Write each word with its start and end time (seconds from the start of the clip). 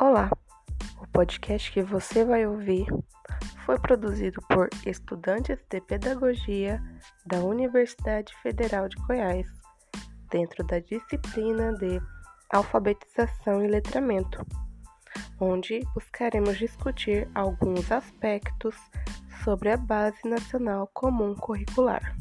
Olá! 0.00 0.30
O 1.02 1.08
podcast 1.08 1.72
que 1.72 1.82
você 1.82 2.24
vai 2.24 2.46
ouvir 2.46 2.86
foi 3.66 3.76
produzido 3.80 4.40
por 4.48 4.68
estudantes 4.86 5.58
de 5.68 5.80
pedagogia 5.80 6.80
da 7.26 7.40
Universidade 7.40 8.32
Federal 8.40 8.88
de 8.88 8.94
Goiás, 9.08 9.48
dentro 10.30 10.64
da 10.64 10.78
disciplina 10.78 11.72
de 11.72 12.00
alfabetização 12.48 13.64
e 13.64 13.66
letramento, 13.66 14.46
onde 15.40 15.80
buscaremos 15.92 16.56
discutir 16.58 17.28
alguns 17.34 17.90
aspectos 17.90 18.76
sobre 19.42 19.72
a 19.72 19.76
Base 19.76 20.20
Nacional 20.24 20.88
Comum 20.94 21.34
Curricular. 21.34 22.14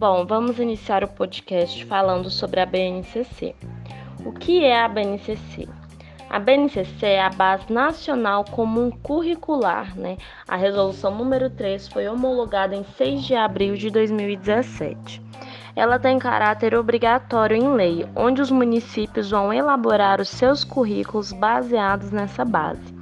Bom, 0.00 0.24
vamos 0.24 0.58
iniciar 0.58 1.04
o 1.04 1.08
podcast 1.08 1.84
falando 1.84 2.30
sobre 2.30 2.58
a 2.58 2.64
BNCC. 2.64 3.54
O 4.24 4.32
que 4.32 4.64
é 4.64 4.82
a 4.82 4.88
BNCC? 4.88 5.68
A 6.30 6.38
BNCC 6.38 7.04
é 7.04 7.22
a 7.22 7.28
Base 7.28 7.70
Nacional 7.70 8.42
Comum 8.46 8.90
Curricular, 8.90 9.94
né? 9.94 10.16
A 10.48 10.56
resolução 10.56 11.14
número 11.14 11.50
3 11.50 11.86
foi 11.88 12.08
homologada 12.08 12.74
em 12.74 12.82
6 12.82 13.24
de 13.24 13.34
abril 13.34 13.74
de 13.74 13.90
2017. 13.90 15.20
Ela 15.76 15.98
tem 15.98 16.18
caráter 16.18 16.74
obrigatório 16.74 17.54
em 17.54 17.74
lei, 17.74 18.06
onde 18.16 18.40
os 18.40 18.50
municípios 18.50 19.30
vão 19.30 19.52
elaborar 19.52 20.18
os 20.18 20.30
seus 20.30 20.64
currículos 20.64 21.30
baseados 21.30 22.10
nessa 22.10 22.42
base. 22.42 22.99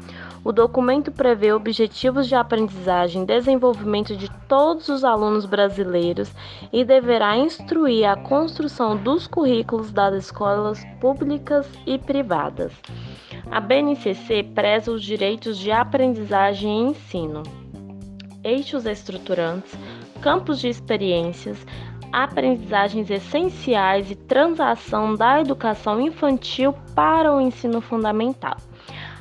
O 0.48 0.52
documento 0.52 1.12
prevê 1.12 1.52
objetivos 1.52 2.26
de 2.26 2.34
aprendizagem 2.34 3.22
e 3.22 3.26
desenvolvimento 3.26 4.16
de 4.16 4.30
todos 4.48 4.88
os 4.88 5.04
alunos 5.04 5.44
brasileiros 5.44 6.32
e 6.72 6.86
deverá 6.86 7.36
instruir 7.36 8.08
a 8.08 8.16
construção 8.16 8.96
dos 8.96 9.26
currículos 9.26 9.92
das 9.92 10.14
escolas 10.14 10.82
públicas 11.02 11.68
e 11.86 11.98
privadas. 11.98 12.72
A 13.50 13.60
BNCC 13.60 14.42
preza 14.54 14.90
os 14.90 15.02
direitos 15.02 15.58
de 15.58 15.70
aprendizagem 15.70 16.70
e 16.70 16.90
ensino, 16.92 17.42
eixos 18.42 18.86
estruturantes, 18.86 19.78
campos 20.22 20.60
de 20.60 20.68
experiências, 20.68 21.58
aprendizagens 22.10 23.10
essenciais 23.10 24.10
e 24.10 24.14
transação 24.14 25.14
da 25.14 25.42
educação 25.42 26.00
infantil 26.00 26.72
para 26.94 27.36
o 27.36 27.38
ensino 27.38 27.82
fundamental. 27.82 28.56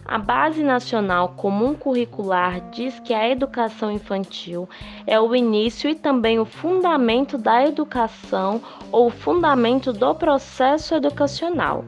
A 0.09 0.17
Base 0.17 0.63
Nacional 0.63 1.33
Comum 1.35 1.73
Curricular 1.73 2.61
diz 2.71 2.97
que 3.01 3.13
a 3.13 3.27
educação 3.27 3.91
infantil 3.91 4.67
é 5.05 5.19
o 5.19 5.35
início 5.35 5.89
e 5.89 5.95
também 5.95 6.39
o 6.39 6.45
fundamento 6.45 7.37
da 7.37 7.67
educação 7.67 8.61
ou 8.89 9.09
fundamento 9.09 9.91
do 9.91 10.15
processo 10.15 10.95
educacional. 10.95 11.83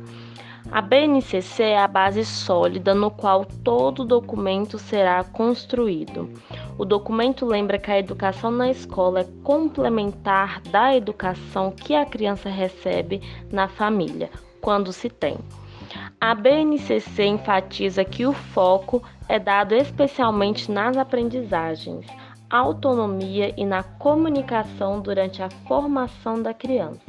A 0.69 0.81
BNCC 0.81 1.63
é 1.63 1.79
a 1.79 1.87
base 1.87 2.25
sólida 2.25 2.93
no 2.93 3.09
qual 3.09 3.45
todo 3.63 4.03
documento 4.03 4.77
será 4.77 5.23
construído. 5.23 6.29
O 6.77 6.83
documento 6.83 7.45
lembra 7.45 7.79
que 7.79 7.89
a 7.89 7.99
educação 7.99 8.51
na 8.51 8.69
escola 8.69 9.21
é 9.21 9.27
complementar 9.45 10.61
da 10.63 10.93
educação 10.93 11.71
que 11.71 11.95
a 11.95 12.05
criança 12.05 12.49
recebe 12.49 13.21
na 13.49 13.69
família, 13.69 14.29
quando 14.59 14.91
se 14.91 15.09
tem. 15.09 15.37
A 16.21 16.35
BNCC 16.35 17.23
enfatiza 17.23 18.03
que 18.03 18.25
o 18.25 18.33
foco 18.33 19.01
é 19.29 19.39
dado 19.39 19.73
especialmente 19.73 20.69
nas 20.69 20.97
aprendizagens, 20.97 22.05
autonomia 22.49 23.53
e 23.55 23.65
na 23.65 23.83
comunicação 23.83 24.99
durante 24.99 25.41
a 25.41 25.49
formação 25.49 26.43
da 26.43 26.53
criança. 26.53 26.99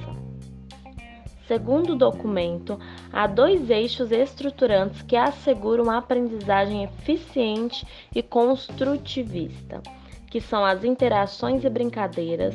Segundo 1.48 1.94
o 1.94 1.96
documento, 1.96 2.78
há 3.12 3.26
dois 3.26 3.68
eixos 3.68 4.12
estruturantes 4.12 5.02
que 5.02 5.16
asseguram 5.16 5.90
aprendizagem 5.90 6.84
eficiente 6.84 7.84
e 8.14 8.22
construtivista, 8.22 9.82
que 10.30 10.40
são 10.40 10.64
as 10.64 10.84
interações 10.84 11.64
e 11.64 11.68
brincadeiras 11.68 12.54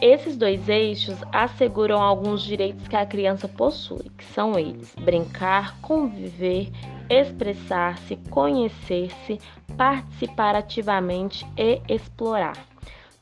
esses 0.00 0.36
dois 0.36 0.68
eixos 0.68 1.18
asseguram 1.30 2.00
alguns 2.00 2.42
direitos 2.42 2.88
que 2.88 2.96
a 2.96 3.04
criança 3.04 3.46
possui, 3.46 4.10
que 4.16 4.24
são 4.24 4.58
eles: 4.58 4.94
brincar, 4.98 5.78
conviver, 5.80 6.70
expressar-se, 7.08 8.16
conhecer-se, 8.30 9.38
participar 9.76 10.54
ativamente 10.54 11.46
e 11.56 11.82
explorar. 11.88 12.56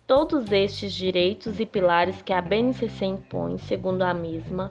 Todos 0.07 0.51
estes 0.51 0.95
direitos 0.95 1.61
e 1.61 1.67
pilares 1.67 2.23
que 2.23 2.33
a 2.33 2.41
BNCC 2.41 3.05
impõe, 3.05 3.59
segundo 3.59 4.03
a 4.03 4.15
mesma, 4.15 4.71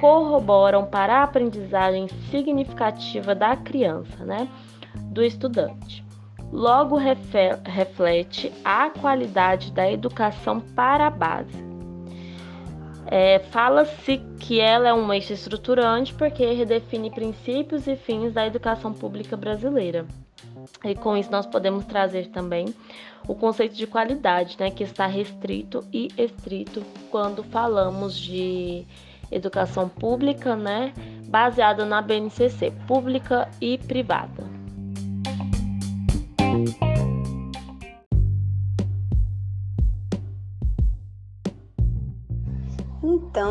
corroboram 0.00 0.86
para 0.86 1.18
a 1.18 1.22
aprendizagem 1.24 2.06
significativa 2.30 3.34
da 3.34 3.56
criança, 3.56 4.24
né, 4.24 4.48
do 5.10 5.24
estudante 5.24 6.05
logo 6.52 6.96
reflete 6.96 8.52
a 8.64 8.90
qualidade 8.90 9.72
da 9.72 9.90
educação 9.90 10.60
para 10.60 11.06
a 11.06 11.10
base. 11.10 11.64
É, 13.08 13.38
Fala-se 13.38 14.18
que 14.40 14.58
ela 14.58 14.88
é 14.88 14.92
um 14.92 15.12
eixo 15.12 15.32
estruturante 15.32 16.12
porque 16.14 16.44
redefine 16.44 17.10
princípios 17.10 17.86
e 17.86 17.94
fins 17.94 18.32
da 18.32 18.46
educação 18.46 18.92
pública 18.92 19.36
brasileira. 19.36 20.06
E 20.84 20.94
com 20.94 21.16
isso 21.16 21.30
nós 21.30 21.46
podemos 21.46 21.84
trazer 21.84 22.28
também 22.28 22.74
o 23.28 23.34
conceito 23.34 23.74
de 23.74 23.86
qualidade, 23.86 24.56
né, 24.58 24.70
que 24.70 24.82
está 24.82 25.06
restrito 25.06 25.84
e 25.92 26.08
estrito 26.16 26.82
quando 27.10 27.42
falamos 27.44 28.16
de 28.16 28.84
educação 29.30 29.88
pública, 29.88 30.54
né, 30.54 30.92
baseada 31.28 31.84
na 31.84 32.00
BNCC, 32.00 32.72
pública 32.86 33.48
e 33.60 33.78
privada. 33.78 34.55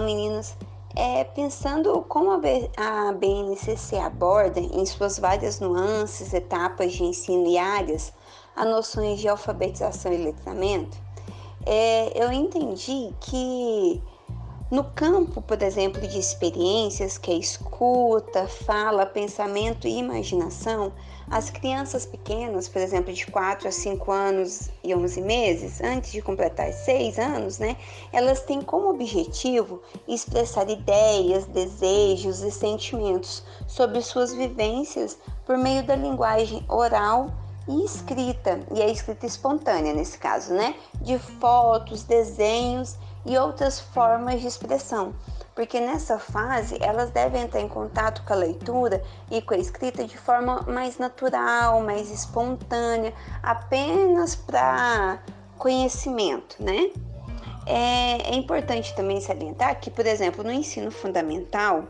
Meninos, 0.05 0.55
é, 0.95 1.23
pensando 1.23 2.01
como 2.07 2.31
a 2.31 3.11
BNCC 3.11 3.97
aborda 3.97 4.59
em 4.59 4.85
suas 4.85 5.19
várias 5.19 5.59
nuances, 5.59 6.33
etapas 6.33 6.93
de 6.93 7.03
ensino 7.03 7.47
e 7.47 7.57
áreas, 7.57 8.13
as 8.55 8.65
noções 8.65 9.19
de 9.19 9.27
alfabetização 9.27 10.13
e 10.13 10.17
letramento, 10.17 10.97
é, 11.65 12.23
eu 12.23 12.31
entendi 12.31 13.13
que 13.19 14.01
no 14.75 14.83
campo, 14.83 15.41
por 15.41 15.61
exemplo, 15.63 16.05
de 16.05 16.19
experiências, 16.19 17.17
que 17.17 17.31
é 17.31 17.35
escuta, 17.35 18.45
fala, 18.45 19.05
pensamento 19.05 19.87
e 19.87 19.99
imaginação, 19.99 20.91
as 21.31 21.49
crianças 21.49 22.05
pequenas, 22.05 22.67
por 22.67 22.81
exemplo, 22.81 23.13
de 23.13 23.25
4 23.25 23.69
a 23.69 23.71
5 23.71 24.11
anos 24.11 24.69
e 24.83 24.93
11 24.93 25.21
meses, 25.21 25.81
antes 25.81 26.11
de 26.11 26.21
completar 26.21 26.73
6 26.73 27.17
anos, 27.17 27.57
né, 27.57 27.77
elas 28.11 28.41
têm 28.41 28.61
como 28.61 28.89
objetivo 28.89 29.81
expressar 30.09 30.69
ideias, 30.69 31.45
desejos 31.45 32.41
e 32.41 32.51
sentimentos 32.51 33.43
sobre 33.65 34.01
suas 34.01 34.33
vivências 34.33 35.17
por 35.45 35.57
meio 35.57 35.83
da 35.83 35.95
linguagem 35.95 36.65
oral 36.67 37.31
e 37.65 37.85
escrita, 37.85 38.59
e 38.75 38.81
a 38.81 38.87
escrita 38.87 39.25
espontânea 39.25 39.93
nesse 39.93 40.17
caso, 40.17 40.53
né, 40.53 40.75
de 41.01 41.17
fotos, 41.17 42.03
desenhos 42.03 42.97
e 43.25 43.37
outras 43.37 43.79
formas 43.79 44.41
de 44.41 44.47
expressão, 44.47 45.13
porque 45.55 45.79
nessa 45.79 46.19
fase 46.19 46.77
elas 46.81 47.09
devem 47.11 47.43
entrar 47.43 47.61
em 47.61 47.67
contato 47.67 48.23
com 48.23 48.33
a 48.33 48.37
leitura 48.37 49.01
e 49.31 49.41
com 49.41 49.53
a 49.53 49.57
escrita 49.57 50.03
de 50.03 50.17
forma 50.17 50.61
mais 50.63 50.97
natural, 50.97 51.81
mais 51.81 52.11
espontânea, 52.11 53.13
apenas 53.41 54.35
para 54.35 55.19
conhecimento, 55.57 56.61
né? 56.61 56.91
É, 57.65 58.31
é 58.31 58.35
importante 58.35 58.95
também 58.95 59.19
salientar 59.19 59.79
que, 59.79 59.89
por 59.89 60.05
exemplo, 60.05 60.43
no 60.43 60.51
ensino 60.51 60.91
fundamental, 60.91 61.85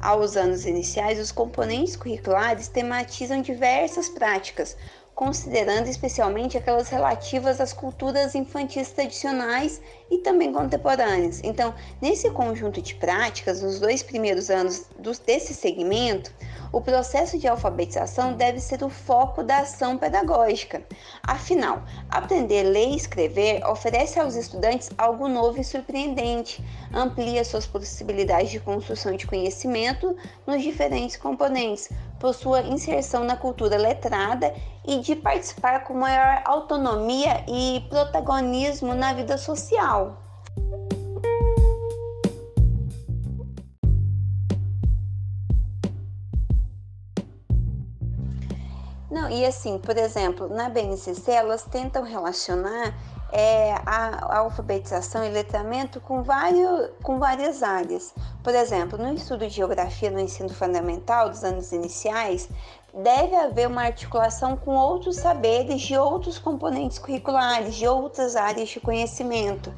aos 0.00 0.36
anos 0.36 0.64
iniciais, 0.64 1.18
os 1.18 1.32
componentes 1.32 1.96
curriculares 1.96 2.68
tematizam 2.68 3.42
diversas 3.42 4.08
práticas, 4.08 4.76
considerando 5.18 5.88
especialmente 5.88 6.56
aquelas 6.56 6.88
relativas 6.90 7.60
às 7.60 7.72
culturas 7.72 8.36
infantis 8.36 8.92
tradicionais 8.92 9.82
e 10.08 10.18
também 10.18 10.52
contemporâneas. 10.52 11.40
Então, 11.42 11.74
nesse 12.00 12.30
conjunto 12.30 12.80
de 12.80 12.94
práticas, 12.94 13.60
nos 13.60 13.80
dois 13.80 14.00
primeiros 14.00 14.48
anos 14.48 14.86
desse 15.26 15.52
segmento, 15.54 16.32
o 16.70 16.80
processo 16.80 17.36
de 17.36 17.48
alfabetização 17.48 18.34
deve 18.34 18.60
ser 18.60 18.84
o 18.84 18.88
foco 18.88 19.42
da 19.42 19.58
ação 19.58 19.98
pedagógica. 19.98 20.84
Afinal, 21.22 21.82
aprender 22.08 22.66
a 22.66 22.70
ler 22.70 22.90
e 22.90 22.96
escrever 22.96 23.66
oferece 23.66 24.20
aos 24.20 24.36
estudantes 24.36 24.88
algo 24.96 25.26
novo 25.26 25.60
e 25.60 25.64
surpreendente, 25.64 26.62
amplia 26.94 27.44
suas 27.44 27.66
possibilidades 27.66 28.50
de 28.50 28.60
construção 28.60 29.16
de 29.16 29.26
conhecimento 29.26 30.14
nos 30.46 30.62
diferentes 30.62 31.16
componentes, 31.16 31.88
por 32.18 32.34
sua 32.34 32.62
inserção 32.62 33.24
na 33.24 33.36
cultura 33.36 33.76
letrada 33.76 34.52
e 34.86 35.00
de 35.00 35.14
participar 35.14 35.84
com 35.84 35.94
maior 35.94 36.42
autonomia 36.44 37.44
e 37.48 37.80
protagonismo 37.88 38.94
na 38.94 39.12
vida 39.12 39.36
social. 39.38 40.18
Não, 49.10 49.30
e 49.30 49.44
assim, 49.44 49.78
por 49.78 49.96
exemplo, 49.96 50.48
na 50.48 50.68
BNCC 50.68 51.32
elas 51.32 51.64
tentam 51.64 52.02
relacionar 52.02 52.94
é, 53.32 53.74
a, 53.84 54.26
a, 54.26 54.38
alfabetização 54.38 55.24
e 55.24 55.30
letramento 55.30 56.00
com, 56.00 56.22
vários, 56.22 56.90
com 57.02 57.18
várias 57.18 57.62
áreas. 57.62 58.14
Por 58.48 58.54
exemplo, 58.54 58.96
no 58.96 59.12
estudo 59.12 59.46
de 59.46 59.56
geografia 59.56 60.10
no 60.10 60.18
ensino 60.18 60.48
fundamental 60.48 61.28
dos 61.28 61.44
anos 61.44 61.70
iniciais, 61.70 62.48
deve 62.94 63.36
haver 63.36 63.68
uma 63.68 63.82
articulação 63.82 64.56
com 64.56 64.74
outros 64.74 65.16
saberes 65.16 65.82
de 65.82 65.98
outros 65.98 66.38
componentes 66.38 66.98
curriculares, 66.98 67.74
de 67.74 67.86
outras 67.86 68.36
áreas 68.36 68.70
de 68.70 68.80
conhecimento. 68.80 69.70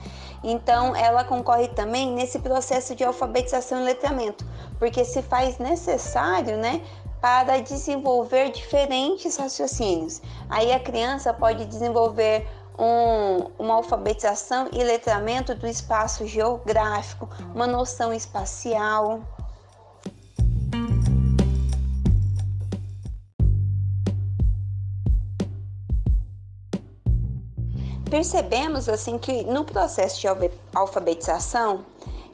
Então, 0.45 0.95
ela 0.95 1.25
concorre 1.25 1.67
também 1.67 2.13
nesse 2.13 2.39
processo 2.39 2.95
de 2.95 3.03
alfabetização 3.03 3.81
e 3.81 3.87
letramento, 3.87 4.47
porque 4.79 5.05
se 5.05 5.21
faz 5.21 5.59
necessário, 5.59 6.57
né, 6.57 6.81
para 7.21 7.61
desenvolver 7.61 8.53
diferentes 8.53 9.37
raciocínios. 9.37 10.23
Aí 10.49 10.73
a 10.73 10.79
criança 10.79 11.35
pode 11.35 11.65
desenvolver 11.65 12.47
um, 12.81 13.51
uma 13.59 13.75
alfabetização 13.75 14.69
e 14.73 14.83
letramento 14.83 15.55
do 15.55 15.67
espaço 15.67 16.27
geográfico, 16.27 17.29
uma 17.55 17.67
noção 17.67 18.13
espacial. 18.13 19.21
Percebemos 28.11 28.89
assim 28.89 29.19
que 29.19 29.45
no 29.45 29.65
processo 29.65 30.21
de 30.21 30.27
alfabetização 30.75 31.85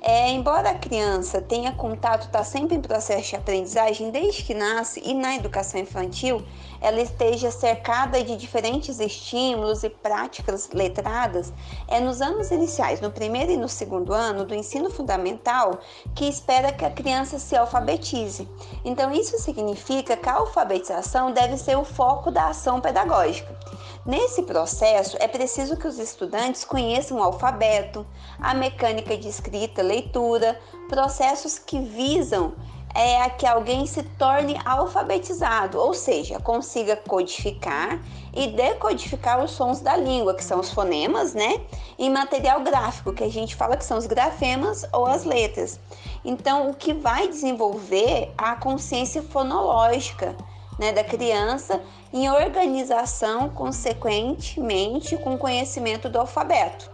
é, 0.00 0.30
embora 0.30 0.70
a 0.70 0.74
criança 0.74 1.40
tenha 1.40 1.72
contato, 1.72 2.26
está 2.26 2.44
sempre 2.44 2.76
em 2.76 2.80
processo 2.80 3.30
de 3.30 3.36
aprendizagem 3.36 4.10
desde 4.10 4.42
que 4.44 4.54
nasce 4.54 5.00
e 5.04 5.14
na 5.14 5.34
educação 5.34 5.80
infantil, 5.80 6.42
ela 6.80 7.00
esteja 7.00 7.50
cercada 7.50 8.22
de 8.22 8.36
diferentes 8.36 9.00
estímulos 9.00 9.82
e 9.82 9.90
práticas 9.90 10.70
letradas, 10.72 11.52
é 11.88 11.98
nos 11.98 12.20
anos 12.20 12.50
iniciais, 12.50 13.00
no 13.00 13.10
primeiro 13.10 13.52
e 13.52 13.56
no 13.56 13.68
segundo 13.68 14.12
ano 14.12 14.44
do 14.44 14.54
ensino 14.54 14.90
fundamental, 14.90 15.80
que 16.14 16.28
espera 16.28 16.72
que 16.72 16.84
a 16.84 16.90
criança 16.90 17.38
se 17.38 17.56
alfabetize. 17.56 18.48
Então, 18.84 19.10
isso 19.12 19.38
significa 19.38 20.16
que 20.16 20.28
a 20.28 20.34
alfabetização 20.34 21.32
deve 21.32 21.56
ser 21.56 21.76
o 21.76 21.84
foco 21.84 22.30
da 22.30 22.48
ação 22.48 22.80
pedagógica. 22.80 23.56
Nesse 24.06 24.44
processo, 24.44 25.16
é 25.18 25.26
preciso 25.26 25.76
que 25.76 25.88
os 25.88 25.98
estudantes 25.98 26.64
conheçam 26.64 27.18
o 27.18 27.22
alfabeto, 27.22 28.06
a 28.38 28.54
mecânica 28.54 29.16
de 29.16 29.28
escrita, 29.28 29.82
leitura, 29.82 30.60
processos 30.88 31.58
que 31.58 31.80
visam 31.80 32.54
é 32.94 33.20
a 33.20 33.28
que 33.28 33.44
alguém 33.44 33.84
se 33.84 34.04
torne 34.04 34.56
alfabetizado, 34.64 35.78
ou 35.78 35.92
seja, 35.92 36.38
consiga 36.38 36.94
codificar 36.96 38.00
e 38.32 38.46
decodificar 38.46 39.42
os 39.42 39.50
sons 39.50 39.80
da 39.80 39.96
língua, 39.96 40.34
que 40.34 40.44
são 40.44 40.60
os 40.60 40.72
fonemas, 40.72 41.34
né? 41.34 41.60
E 41.98 42.08
material 42.08 42.60
gráfico, 42.60 43.12
que 43.12 43.24
a 43.24 43.28
gente 43.28 43.56
fala 43.56 43.76
que 43.76 43.84
são 43.84 43.98
os 43.98 44.06
grafemas 44.06 44.86
ou 44.92 45.04
as 45.04 45.24
letras. 45.24 45.80
Então, 46.24 46.70
o 46.70 46.74
que 46.74 46.94
vai 46.94 47.26
desenvolver 47.26 48.32
a 48.38 48.54
consciência 48.54 49.20
fonológica 49.20 50.36
né, 50.78 50.92
da 50.92 51.04
criança 51.04 51.82
em 52.12 52.30
organização, 52.30 53.48
consequentemente, 53.48 55.16
com 55.16 55.38
conhecimento 55.38 56.08
do 56.08 56.18
alfabeto, 56.18 56.90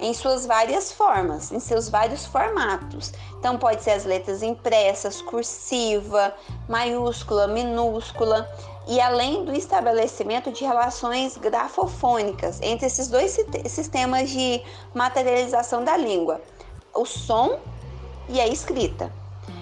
em 0.00 0.14
suas 0.14 0.46
várias 0.46 0.92
formas, 0.92 1.50
em 1.50 1.60
seus 1.60 1.88
vários 1.88 2.24
formatos. 2.24 3.12
Então, 3.38 3.58
pode 3.58 3.82
ser 3.82 3.92
as 3.92 4.04
letras 4.04 4.42
impressas, 4.42 5.20
cursiva, 5.22 6.34
maiúscula, 6.68 7.46
minúscula, 7.48 8.48
e 8.86 9.00
além 9.00 9.44
do 9.44 9.52
estabelecimento 9.52 10.50
de 10.50 10.64
relações 10.64 11.36
grafofônicas 11.36 12.58
entre 12.62 12.86
esses 12.86 13.08
dois 13.08 13.38
sistemas 13.66 14.30
de 14.30 14.62
materialização 14.94 15.84
da 15.84 15.94
língua, 15.94 16.40
o 16.94 17.04
som 17.04 17.58
e 18.30 18.40
a 18.40 18.48
escrita. 18.48 19.12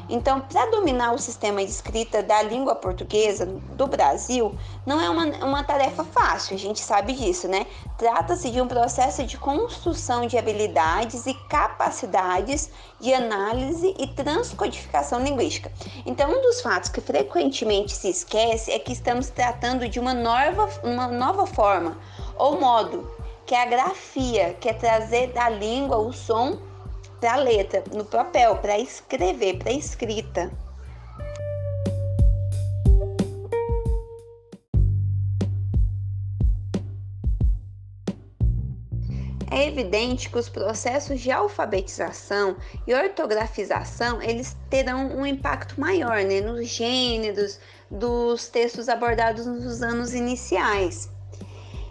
Então, 0.08 0.41
para 0.41 0.70
dominar 0.70 1.12
o 1.12 1.19
sistema 1.19 1.64
de 1.64 1.70
escrita 1.70 2.23
da 2.23 2.41
língua 2.43 2.76
portuguesa 2.76 3.44
do 3.47 3.87
Brasil, 3.88 4.55
não 4.85 5.00
é 5.00 5.11
uma, 5.11 5.25
uma 5.44 5.64
tarefa 5.64 6.05
fácil, 6.05 6.55
a 6.55 6.58
gente 6.58 6.81
sabe 6.81 7.12
disso, 7.12 7.49
né? 7.49 7.67
Trata-se 7.99 8.50
de 8.50 8.61
um 8.61 8.69
processo 8.69 9.25
de 9.25 9.37
construção 9.37 10.26
de 10.26 10.38
habilidades 10.38 11.26
e 11.26 11.35
capacidades 11.49 12.70
de 13.00 13.12
análise 13.12 13.94
e 13.99 14.06
transcodificação 14.06 15.20
linguística. 15.23 15.73
Então, 16.05 16.31
um 16.31 16.41
dos 16.41 16.61
fatos 16.61 16.88
que 16.88 17.00
frequentemente 17.00 17.93
se 17.93 18.08
esquece 18.08 18.70
é 18.70 18.79
que 18.79 18.93
estamos 18.93 19.29
tratando 19.29 19.88
de 19.88 19.99
uma 19.99 20.14
nova, 20.14 20.69
uma 20.85 21.08
nova 21.08 21.47
forma 21.47 21.99
ou 22.38 22.61
modo, 22.61 23.11
que 23.44 23.55
é 23.55 23.62
a 23.62 23.67
grafia, 23.67 24.55
que 24.61 24.69
é 24.69 24.73
trazer 24.73 25.32
da 25.32 25.49
língua 25.49 25.99
o 25.99 26.12
som 26.12 26.58
para 27.26 27.34
a 27.34 27.38
letra, 27.38 27.82
no 27.93 28.05
papel, 28.05 28.56
para 28.58 28.78
escrever, 28.78 29.58
para 29.58 29.73
escrita. 29.73 30.49
É 39.50 39.67
evidente 39.67 40.31
que 40.31 40.38
os 40.38 40.49
processos 40.49 41.20
de 41.20 41.32
alfabetização 41.32 42.56
e 42.87 42.94
ortografização 42.94 44.22
eles 44.22 44.56
terão 44.70 45.08
um 45.08 45.26
impacto 45.26 45.81
maior 45.81 46.22
né, 46.22 46.40
nos 46.40 46.69
gêneros 46.69 47.58
dos 47.90 48.46
textos 48.46 48.88
abordados 48.88 49.46
nos 49.46 49.82
anos 49.82 50.14
iniciais. 50.14 51.11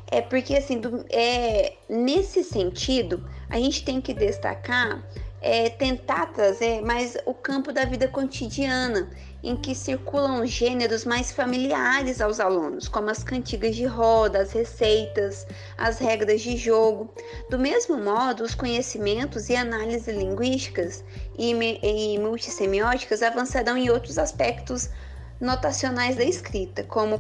É 0.10 0.22
porque 0.22 0.56
assim, 0.56 0.80
do, 0.80 1.06
é, 1.10 1.74
nesse 1.90 2.42
sentido, 2.42 3.28
a 3.50 3.58
gente 3.58 3.84
tem 3.84 4.00
que 4.00 4.14
destacar, 4.14 5.04
é, 5.46 5.70
tentar 5.70 6.34
trazer 6.34 6.82
mais 6.82 7.16
o 7.24 7.32
campo 7.32 7.72
da 7.72 7.86
vida 7.86 8.08
cotidiana, 8.08 9.08
em 9.44 9.56
que 9.56 9.76
circulam 9.76 10.44
gêneros 10.44 11.06
mais 11.06 11.32
familiares 11.32 12.20
aos 12.20 12.40
alunos, 12.40 12.88
como 12.88 13.12
as 13.12 13.24
cantigas 13.24 13.76
de 13.76 13.86
roda, 13.86 14.40
as 14.40 14.52
receitas, 14.52 15.46
as 15.78 16.00
regras 16.00 16.42
de 16.42 16.58
jogo. 16.58 17.14
Do 17.48 17.60
mesmo 17.60 17.96
modo, 17.96 18.44
os 18.44 18.56
conhecimentos 18.56 19.48
e 19.48 19.56
análises 19.56 20.08
linguísticas 20.08 21.04
e, 21.38 21.52
e 21.52 22.18
multissemióticas 22.18 23.22
avançarão 23.22 23.78
em 23.78 23.92
outros 23.92 24.18
aspectos 24.18 24.90
notacionais 25.40 26.16
da 26.16 26.24
escrita, 26.24 26.84
como 26.84 27.20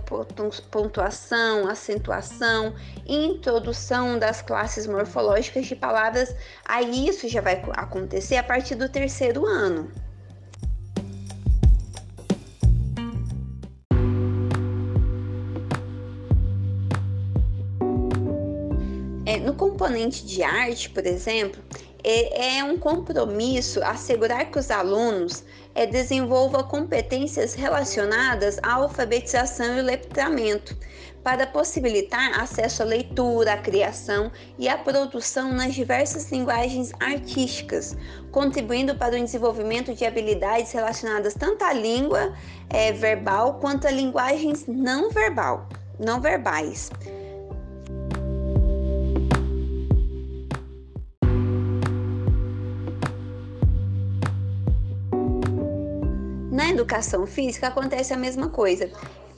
pontuação, 0.71 1.67
acentuação, 1.67 2.73
introdução 3.05 4.17
das 4.17 4.41
classes 4.41 4.87
morfológicas 4.87 5.65
de 5.65 5.75
palavras. 5.75 6.35
Aí 6.65 7.07
isso 7.07 7.27
já 7.27 7.41
vai 7.41 7.61
acontecer 7.73 8.37
a 8.37 8.43
partir 8.43 8.75
do 8.75 8.87
terceiro 8.89 9.45
ano. 9.45 9.91
É, 19.27 19.37
no 19.37 19.55
componente 19.55 20.23
de 20.25 20.43
arte, 20.43 20.89
por 20.91 21.05
exemplo, 21.05 21.61
é, 22.07 22.59
é 22.59 22.63
um 22.63 22.77
compromisso 22.77 23.83
assegurar 23.83 24.51
que 24.51 24.59
os 24.59 24.69
alunos 24.69 25.43
é, 25.73 25.87
desenvolvam 25.87 26.61
competências 26.63 27.55
relacionadas 27.55 28.59
à 28.61 28.73
alfabetização 28.73 29.79
e 29.79 29.81
letramento, 29.81 30.77
para 31.23 31.47
possibilitar 31.47 32.39
acesso 32.39 32.83
à 32.83 32.85
leitura, 32.85 33.53
à 33.53 33.57
criação 33.57 34.31
e 34.59 34.69
à 34.69 34.77
produção 34.77 35.51
nas 35.51 35.73
diversas 35.73 36.31
linguagens 36.31 36.91
artísticas, 36.99 37.97
contribuindo 38.31 38.95
para 38.95 39.15
o 39.15 39.19
desenvolvimento 39.19 39.95
de 39.95 40.05
habilidades 40.05 40.71
relacionadas 40.71 41.33
tanto 41.33 41.63
à 41.63 41.73
língua 41.73 42.31
é, 42.69 42.91
verbal 42.91 43.55
quanto 43.55 43.87
a 43.87 43.91
linguagens 43.91 44.67
não 44.67 45.09
verbal, 45.09 45.67
não 45.99 46.21
verbais. 46.21 46.91
Educação 56.75 57.25
física 57.25 57.67
acontece 57.67 58.13
a 58.13 58.17
mesma 58.17 58.49
coisa 58.49 58.89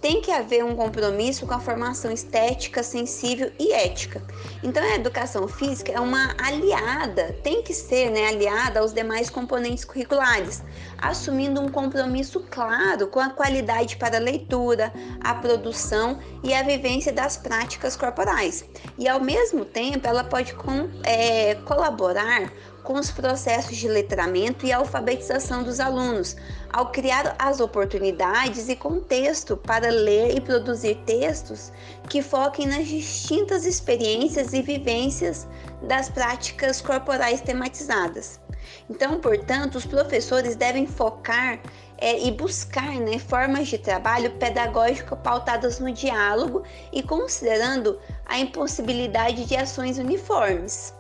tem 0.01 0.22
que 0.22 0.32
haver 0.32 0.63
um 0.63 0.75
compromisso 0.75 1.46
com 1.48 1.53
a 1.53 1.60
formação 1.60 2.12
estética, 2.12 2.84
sensível 2.84 3.51
e 3.60 3.74
ética. 3.74 4.22
Então, 4.63 4.84
a 4.84 4.96
educação 4.96 5.48
física 5.48 5.91
é 5.91 6.00
uma 6.00 6.36
aliada, 6.41 7.36
tem 7.44 7.63
que 7.63 7.74
ser 7.74 8.12
né, 8.12 8.27
aliada 8.27 8.79
aos 8.79 8.94
demais 8.94 9.29
componentes 9.29 9.84
curriculares, 9.84 10.63
assumindo 10.98 11.60
um 11.62 11.70
compromisso 11.70 12.46
claro 12.50 13.08
com 13.08 13.20
a 13.20 13.32
qualidade 13.32 13.98
para 13.98 14.17
a 14.17 14.22
leitura, 14.22 14.94
a 15.20 15.34
produção 15.34 16.20
e 16.44 16.53
a 16.53 16.62
vivência 16.62 17.12
das 17.12 17.36
práticas 17.36 17.96
corporais. 17.96 18.65
E, 19.00 19.08
ao 19.08 19.20
mesmo 19.20 19.65
tempo, 19.65 20.08
ela 20.08 20.24
pode 20.24 20.53
com, 20.53 20.89
é, 21.03 21.56
colaborar 21.65 22.51
com 22.88 22.94
os 22.94 23.12
processos 23.12 23.75
de 23.75 23.86
letramento 23.86 24.65
e 24.65 24.72
alfabetização 24.72 25.62
dos 25.62 25.82
alunos, 25.82 26.38
ao 26.72 26.89
criar 26.89 27.36
as 27.38 27.60
oportunidades 27.60 28.70
e 28.70 28.77
contexto 28.77 29.58
para 29.58 29.89
ler 29.89 30.38
e 30.38 30.39
produzir 30.39 30.96
textos 31.06 31.74
que 32.08 32.22
foquem 32.22 32.65
nas 32.65 32.88
distintas 32.88 33.65
experiências 33.65 34.53
e 34.53 34.62
vivências 34.62 35.46
das 35.82 36.08
práticas 36.08 36.79
corporais 36.79 37.41
tematizadas. 37.41 38.39
Então, 38.89 39.20
portanto, 39.20 39.75
os 39.75 39.86
professores 39.86 40.56
devem 40.56 40.88
focar 40.88 41.60
é, 41.98 42.25
e 42.25 42.32
buscar 42.32 42.94
né, 43.01 43.20
formas 43.20 43.67
de 43.67 43.77
trabalho 43.77 44.32
pedagógico 44.38 45.17
pautadas 45.17 45.77
no 45.82 45.91
diálogo 45.91 46.63
e 46.94 47.03
considerando 47.03 48.00
a 48.25 48.39
impossibilidade 48.39 49.44
de 49.44 49.58
ações 49.58 49.98
uniformes. 49.98 50.96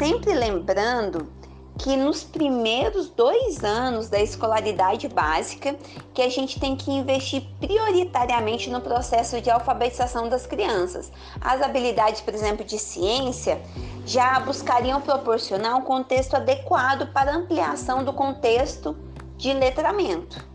Sempre 0.00 0.32
lembrando 0.32 1.30
que 1.78 1.94
nos 1.94 2.24
primeiros 2.24 3.10
dois 3.10 3.62
anos 3.62 4.08
da 4.08 4.18
escolaridade 4.18 5.06
básica 5.08 5.76
que 6.14 6.22
a 6.22 6.28
gente 6.30 6.58
tem 6.58 6.74
que 6.74 6.90
investir 6.90 7.42
prioritariamente 7.60 8.70
no 8.70 8.80
processo 8.80 9.42
de 9.42 9.50
alfabetização 9.50 10.26
das 10.26 10.46
crianças. 10.46 11.12
As 11.38 11.60
habilidades, 11.60 12.22
por 12.22 12.32
exemplo, 12.32 12.64
de 12.64 12.78
ciência 12.78 13.60
já 14.06 14.40
buscariam 14.40 15.02
proporcionar 15.02 15.76
um 15.76 15.82
contexto 15.82 16.34
adequado 16.34 17.12
para 17.12 17.36
ampliação 17.36 18.02
do 18.02 18.14
contexto 18.14 18.96
de 19.36 19.52
letramento. 19.52 20.49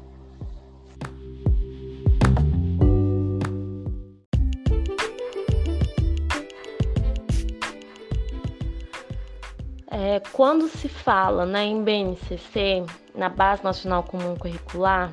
É, 10.07 10.19
quando 10.33 10.67
se 10.67 10.87
fala 10.87 11.47
né, 11.47 11.65
em 11.65 11.83
BNCC, 11.83 12.85
na 13.15 13.27
Base 13.27 13.63
Nacional 13.63 14.03
Comum 14.03 14.35
Curricular, 14.35 15.11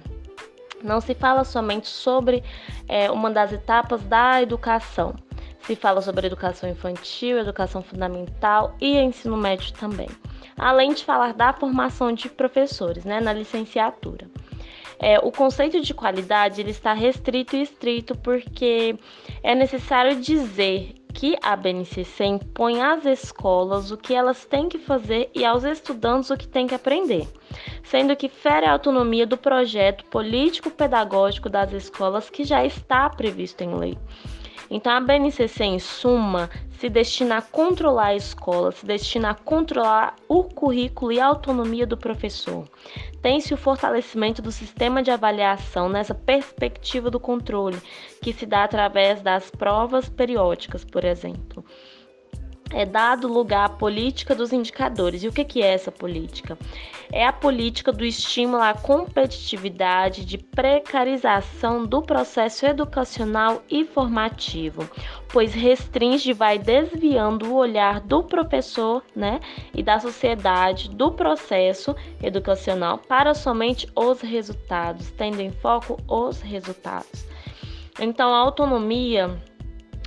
não 0.84 1.00
se 1.00 1.14
fala 1.14 1.44
somente 1.44 1.88
sobre 1.88 2.44
é, 2.86 3.10
uma 3.10 3.30
das 3.30 3.54
etapas 3.54 4.02
da 4.02 4.42
educação. 4.42 5.14
Se 5.62 5.74
fala 5.74 6.02
sobre 6.02 6.26
educação 6.26 6.68
infantil, 6.68 7.38
educação 7.38 7.82
fundamental 7.82 8.76
e 8.78 8.98
ensino 8.98 9.34
médio 9.34 9.72
também. 9.72 10.10
Além 10.58 10.92
de 10.92 11.06
falar 11.06 11.32
da 11.32 11.54
formação 11.54 12.12
de 12.12 12.28
professores 12.28 13.02
né, 13.02 13.18
na 13.18 13.32
licenciatura. 13.32 14.28
É, 14.98 15.18
o 15.20 15.32
conceito 15.32 15.80
de 15.80 15.94
qualidade 15.94 16.60
ele 16.60 16.70
está 16.70 16.92
restrito 16.92 17.56
e 17.56 17.62
estrito 17.62 18.14
porque 18.18 18.94
é 19.42 19.54
necessário 19.54 20.20
dizer 20.20 21.01
que 21.12 21.36
a 21.42 21.54
BNCC 21.54 22.24
impõe 22.24 22.80
às 22.80 23.04
escolas 23.04 23.90
o 23.90 23.96
que 23.96 24.14
elas 24.14 24.44
têm 24.44 24.68
que 24.68 24.78
fazer 24.78 25.30
e 25.34 25.44
aos 25.44 25.64
estudantes 25.64 26.30
o 26.30 26.36
que 26.36 26.48
têm 26.48 26.66
que 26.66 26.74
aprender, 26.74 27.28
sendo 27.84 28.16
que 28.16 28.28
fere 28.28 28.66
a 28.66 28.72
autonomia 28.72 29.26
do 29.26 29.36
projeto 29.36 30.04
político-pedagógico 30.06 31.48
das 31.48 31.72
escolas 31.72 32.30
que 32.30 32.44
já 32.44 32.64
está 32.64 33.08
previsto 33.10 33.62
em 33.62 33.74
lei. 33.74 33.98
Então, 34.74 34.90
a 34.90 35.00
BNCC, 35.00 35.64
em 35.64 35.78
suma, 35.78 36.48
se 36.78 36.88
destina 36.88 37.36
a 37.36 37.42
controlar 37.42 38.06
a 38.06 38.16
escola, 38.16 38.72
se 38.72 38.86
destina 38.86 39.32
a 39.32 39.34
controlar 39.34 40.16
o 40.26 40.44
currículo 40.44 41.12
e 41.12 41.20
a 41.20 41.26
autonomia 41.26 41.86
do 41.86 41.94
professor. 41.94 42.66
Tem-se 43.20 43.52
o 43.52 43.58
fortalecimento 43.58 44.40
do 44.40 44.50
sistema 44.50 45.02
de 45.02 45.10
avaliação 45.10 45.90
nessa 45.90 46.14
perspectiva 46.14 47.10
do 47.10 47.20
controle, 47.20 47.78
que 48.22 48.32
se 48.32 48.46
dá 48.46 48.64
através 48.64 49.20
das 49.20 49.50
provas 49.50 50.08
periódicas, 50.08 50.86
por 50.86 51.04
exemplo 51.04 51.62
é 52.72 52.86
dado 52.86 53.28
lugar 53.28 53.66
à 53.66 53.68
política 53.68 54.34
dos 54.34 54.52
indicadores. 54.52 55.22
E 55.22 55.28
o 55.28 55.32
que 55.32 55.62
é 55.62 55.74
essa 55.74 55.92
política? 55.92 56.58
É 57.12 57.26
a 57.26 57.32
política 57.32 57.92
do 57.92 58.04
estímulo 58.04 58.62
à 58.62 58.72
competitividade, 58.72 60.24
de 60.24 60.38
precarização 60.38 61.84
do 61.84 62.00
processo 62.00 62.64
educacional 62.64 63.62
e 63.70 63.84
formativo, 63.84 64.88
pois 65.28 65.52
restringe 65.52 66.30
e 66.30 66.34
vai 66.34 66.58
desviando 66.58 67.50
o 67.50 67.56
olhar 67.56 68.00
do 68.00 68.22
professor 68.22 69.02
né, 69.14 69.40
e 69.74 69.82
da 69.82 70.00
sociedade 70.00 70.88
do 70.88 71.12
processo 71.12 71.94
educacional 72.22 72.96
para 72.96 73.34
somente 73.34 73.86
os 73.94 74.20
resultados, 74.22 75.10
tendo 75.10 75.40
em 75.40 75.50
foco 75.50 75.98
os 76.08 76.40
resultados. 76.40 77.26
Então, 78.00 78.34
a 78.34 78.38
autonomia 78.38 79.38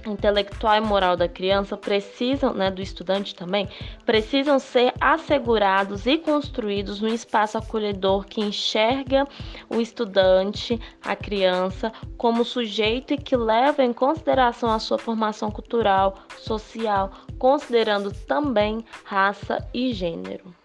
intelectual 0.09 0.77
e 0.77 0.81
moral 0.81 1.15
da 1.15 1.27
criança 1.27 1.77
precisam, 1.77 2.53
né, 2.53 2.69
do 2.71 2.81
estudante 2.81 3.35
também, 3.35 3.67
precisam 4.05 4.59
ser 4.59 4.93
assegurados 4.99 6.05
e 6.05 6.17
construídos 6.17 7.01
num 7.01 7.13
espaço 7.13 7.57
acolhedor 7.57 8.25
que 8.25 8.41
enxerga 8.41 9.27
o 9.69 9.81
estudante, 9.81 10.79
a 11.03 11.15
criança, 11.15 11.91
como 12.17 12.45
sujeito 12.45 13.13
e 13.13 13.17
que 13.17 13.35
leva 13.35 13.83
em 13.83 13.93
consideração 13.93 14.69
a 14.71 14.79
sua 14.79 14.97
formação 14.97 15.51
cultural, 15.51 16.15
social, 16.37 17.11
considerando 17.37 18.11
também 18.11 18.83
raça 19.03 19.67
e 19.73 19.93
gênero. 19.93 20.64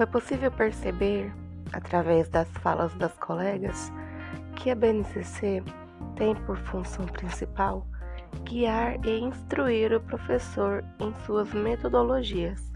Foi 0.00 0.06
possível 0.06 0.50
perceber, 0.50 1.30
através 1.74 2.26
das 2.30 2.48
falas 2.62 2.94
das 2.94 3.12
colegas, 3.18 3.92
que 4.56 4.70
a 4.70 4.74
BNCC 4.74 5.62
tem 6.16 6.34
por 6.34 6.56
função 6.56 7.04
principal 7.04 7.86
guiar 8.44 8.96
e 9.04 9.20
instruir 9.20 9.92
o 9.92 10.00
professor 10.00 10.82
em 10.98 11.12
suas 11.26 11.52
metodologias. 11.52 12.72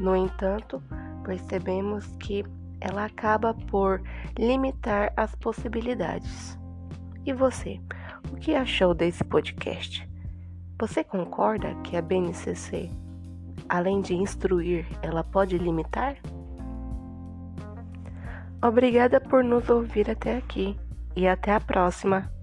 No 0.00 0.16
entanto, 0.16 0.82
percebemos 1.22 2.04
que 2.16 2.44
ela 2.80 3.04
acaba 3.04 3.54
por 3.54 4.02
limitar 4.36 5.12
as 5.16 5.32
possibilidades. 5.36 6.58
E 7.24 7.32
você, 7.32 7.80
o 8.32 8.36
que 8.36 8.56
achou 8.56 8.94
desse 8.94 9.22
podcast? 9.22 10.10
Você 10.80 11.04
concorda 11.04 11.72
que 11.84 11.96
a 11.96 12.02
BNCC, 12.02 12.90
além 13.68 14.00
de 14.00 14.16
instruir, 14.16 14.84
ela 15.02 15.22
pode 15.22 15.56
limitar? 15.56 16.16
Obrigada 18.62 19.20
por 19.20 19.44
nos 19.44 19.68
ouvir 19.68 20.10
até 20.10 20.36
aqui 20.36 20.76
e 21.14 21.26
até 21.28 21.52
a 21.52 21.60
próxima. 21.60 22.37